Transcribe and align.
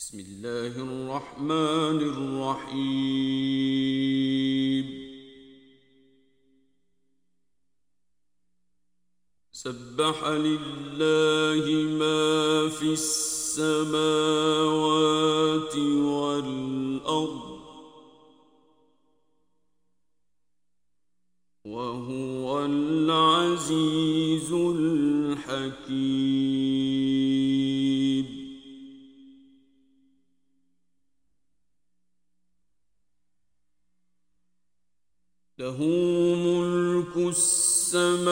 بسم 0.00 0.18
الله 0.20 0.74
الرحمن 0.88 1.98
الرحيم. 2.12 3.16
سبح 9.52 10.18
لله 10.28 11.64
ما 12.00 12.68
في 12.68 12.92
السماوات 12.92 14.06
والأرض 16.16 17.60
وهو 21.64 22.64
العزيز 22.64 24.52
الحكيم. 24.52 26.29
له 35.80 35.86
ملك 36.36 37.16
السماوات 37.16 38.28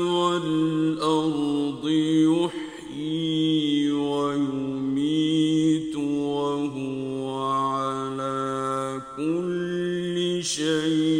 والأرض 0.00 1.88
يحيي 2.96 3.92
ويميت 3.92 5.16
وهو 5.96 7.42
على 7.50 9.00
كل 9.16 10.40
شيء 10.42 11.11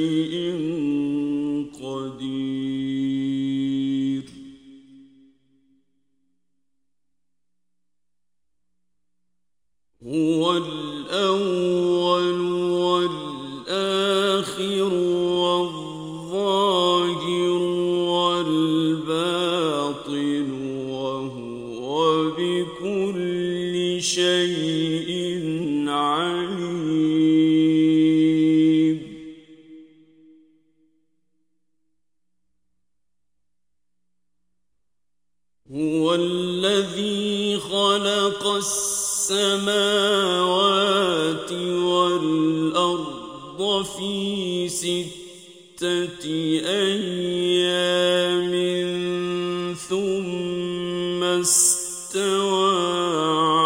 استوى 51.43 52.71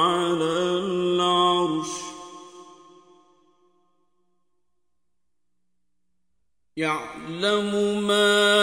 على 0.05 0.53
العرش. 0.79 1.89
يعلم 6.77 8.03
ما 8.07 8.56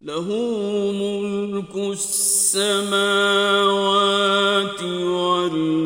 له 0.01 0.27
ملك 0.91 1.75
السماوات 1.75 2.83
والأرض. 4.83 5.82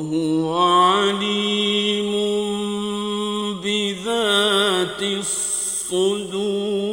وهو 0.00 0.58
عليم 0.58 2.12
بذات 3.62 5.02
الصدور. 5.02 6.89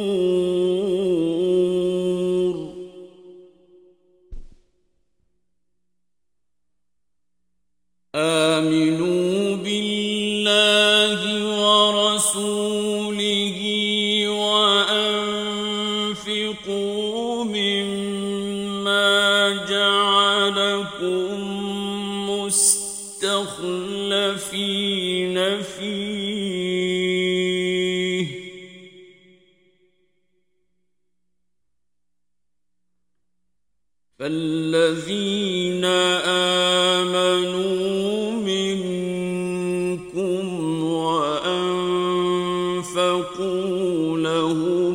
وأنفقوا 42.98 44.18
لهم 44.18 44.87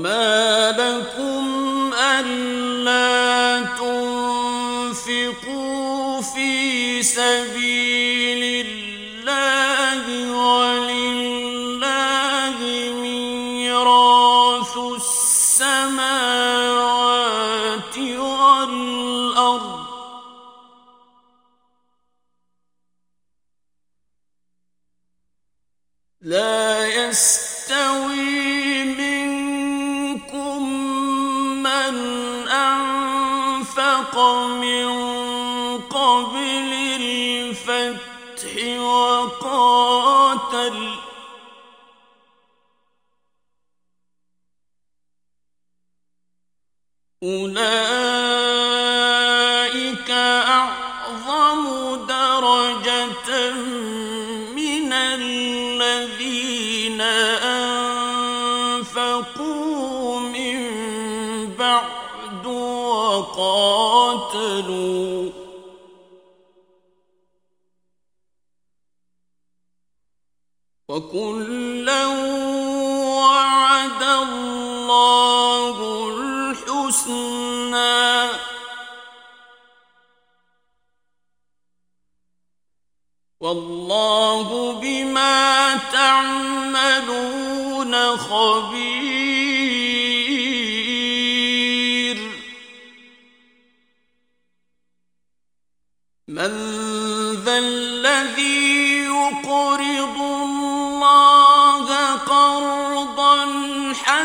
وما 0.00 0.70
لكم 0.78 1.90
ألا 1.94 3.66
تنفقوا 4.96 6.20
في 6.22 7.02
سبيل 7.02 7.89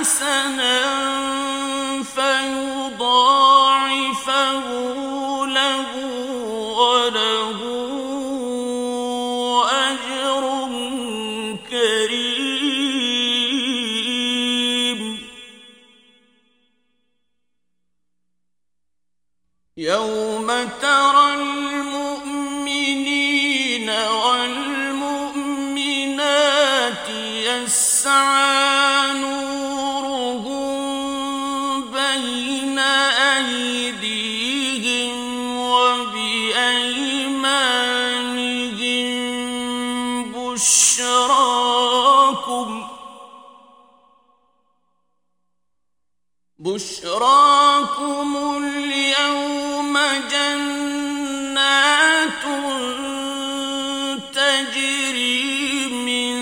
حسنا 0.05 1.34
ثم 49.95 50.27
جنات 50.31 51.95
تجري 54.33 55.87
من 55.87 56.35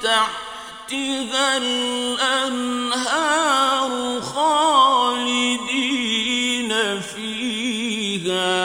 تحتها 0.00 1.56
الأنهار 1.56 3.10
خالدين 4.20 5.50
فيها. 7.00 8.56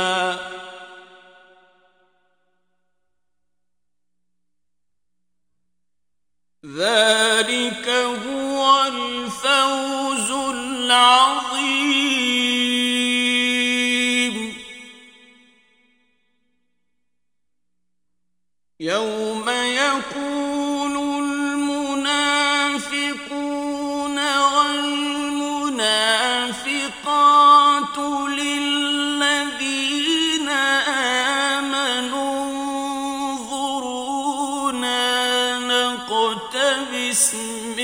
ذلك 6.66 7.88
هو 7.90 8.84
الفوز 8.88 10.32
العظيم. 10.32 11.51
باسم 36.80 37.76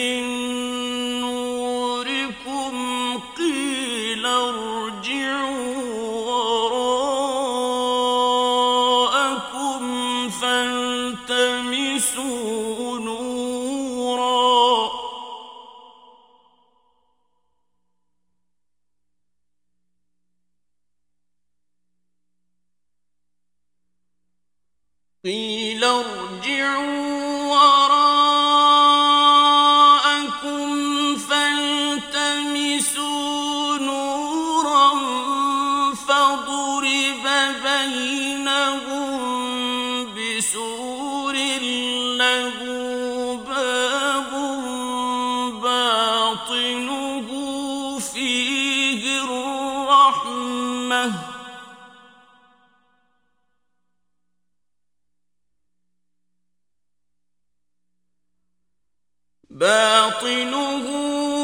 باطنه 59.60 60.86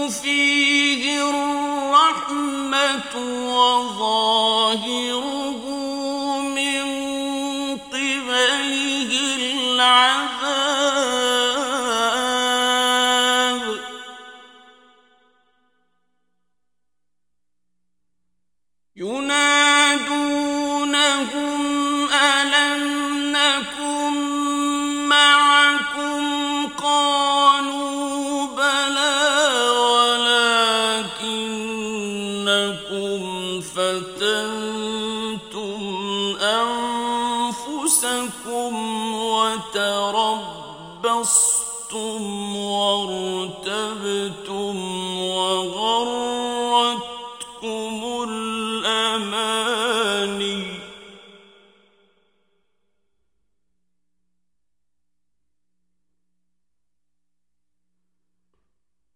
فيه 0.09 1.29
الرحمة 1.29 3.15
وظاهره 3.47 5.22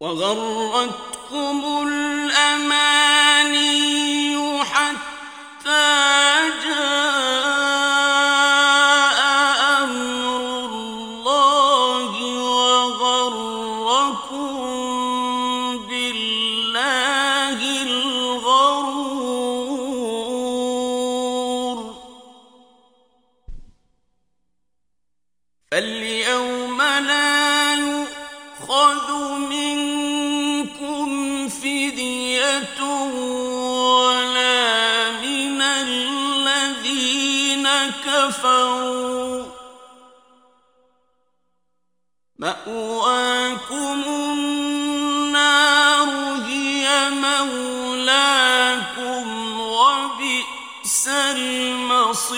وغرتكم 0.07 1.87
الأمان 1.87 3.16
الذين 36.77 37.67
كفروا. 38.05 39.45
مأواكم 42.37 44.03
النار 44.33 46.09
هي 46.45 47.09
مولاكم 47.09 48.47
وبئس 49.59 51.07
المصير. 51.07 52.37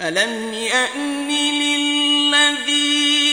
ألم 0.00 0.54
يأن 0.54 1.28
لله 1.28 1.91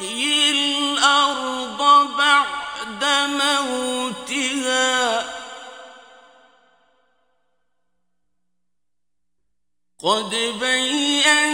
يحيي 0.00 0.50
الأرض 0.50 1.80
بعد 2.18 3.04
موتها. 3.28 4.86
قد 10.04 10.30
بينا 10.60 11.46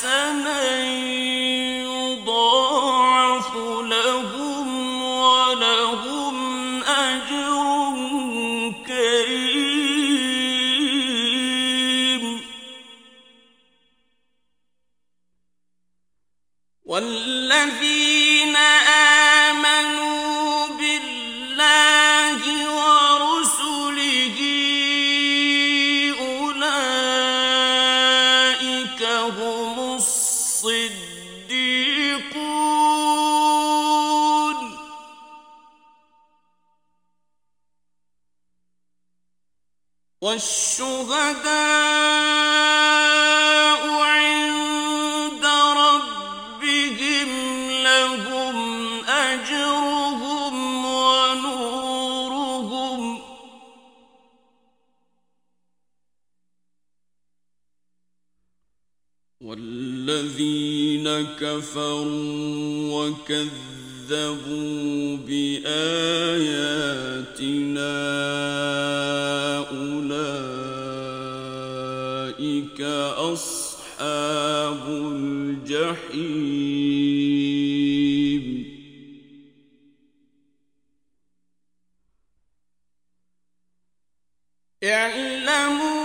حسنا 0.00 0.84
يضاعف 2.24 3.56
لهم 3.82 5.02
ولهم 5.02 6.84
أجر 6.84 7.69
والذين 59.40 61.08
كفروا 61.40 63.08
وكذبوا 63.08 64.36
بآياتنا 65.16 66.40
أصحاب 74.00 74.88
الجحيم. 74.88 76.10
اعلموا 84.84 85.99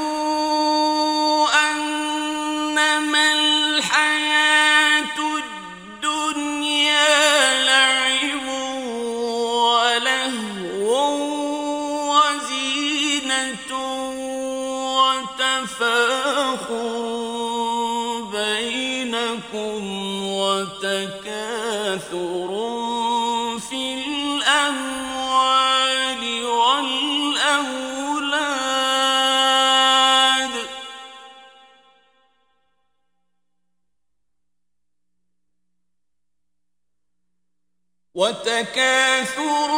وتكاثر 38.15 39.71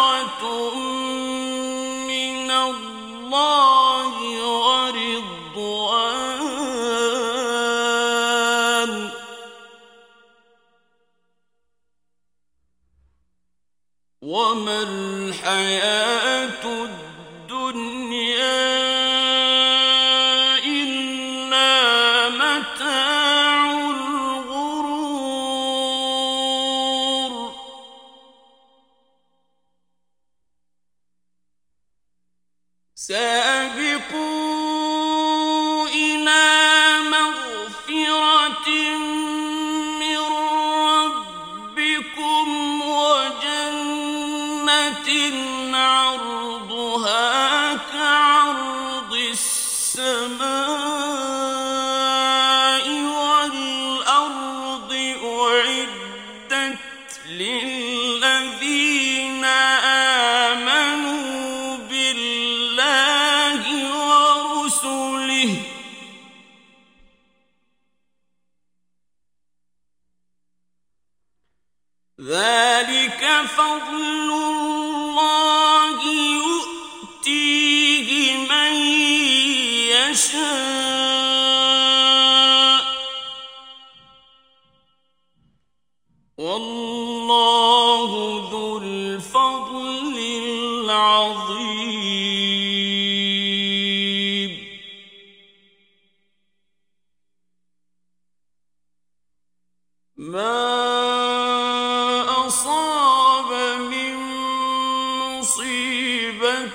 والله 47.93 48.32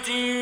يُجِيبُ 0.10 0.37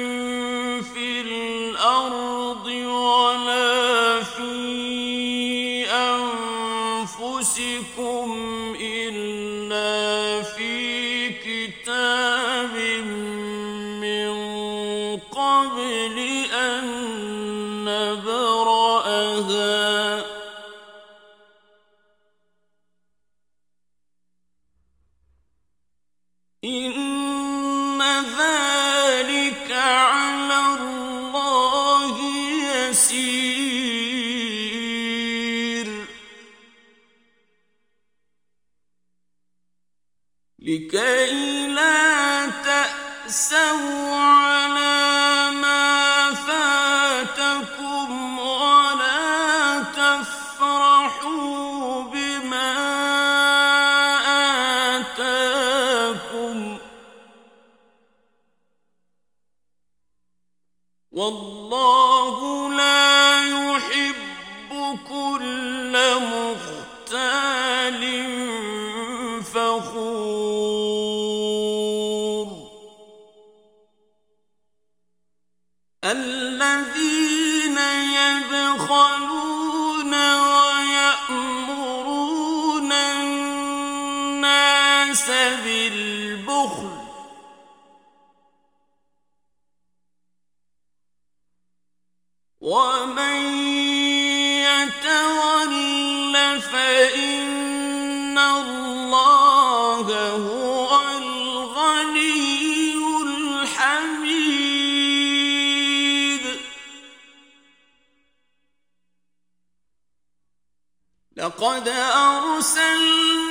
لقد 111.65 111.87
أرسلنا 111.87 113.44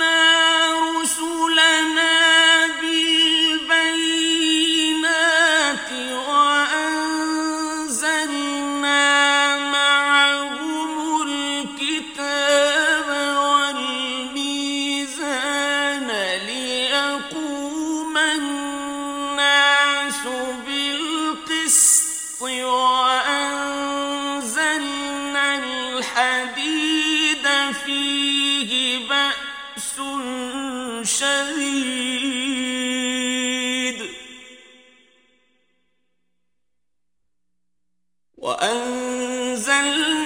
وأنزلنا 38.45 40.24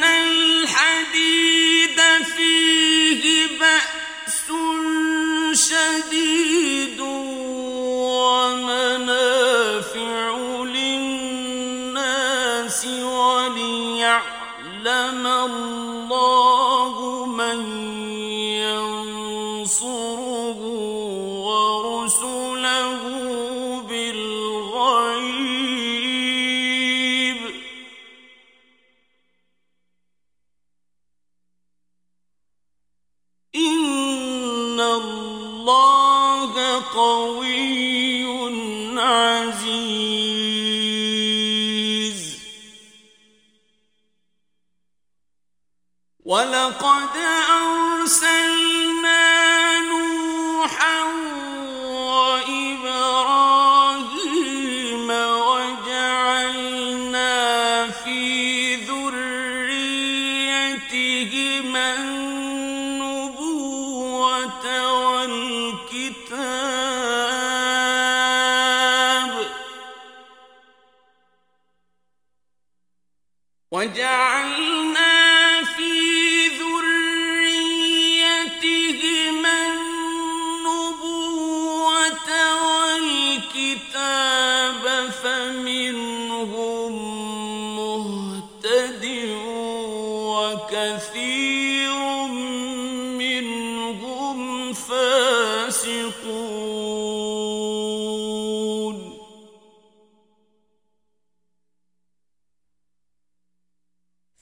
أرسلنا 48.08 49.80
نوحا 49.80 51.04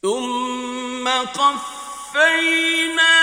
ثم 0.06 1.08
قفينا 1.08 3.15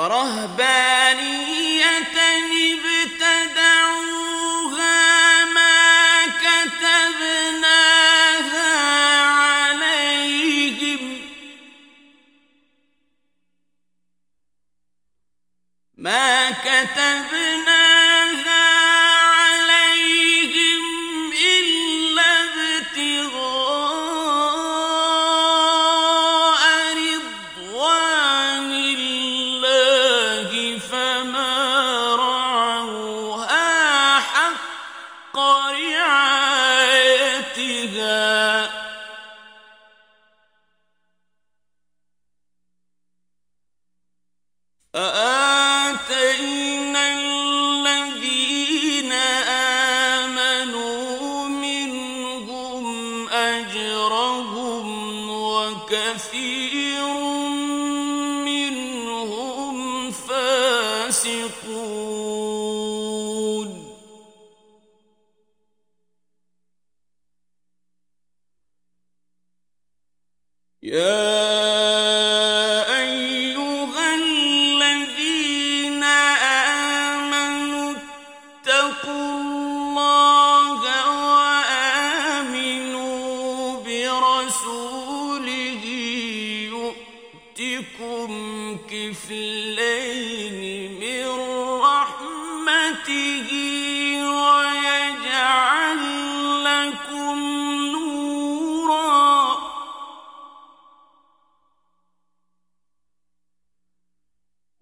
ورهبانية 0.00 0.89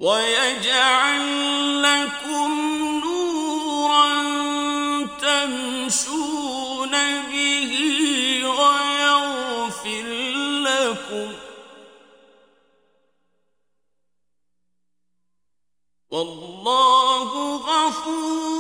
ويجعل 0.01 1.83
لكم 1.83 2.51
نورا 3.05 4.09
تمشون 5.21 6.91
به 7.31 7.73
ويغفر 8.59 10.07
لكم. 10.63 11.33
والله 16.11 17.57
غفور 17.57 18.58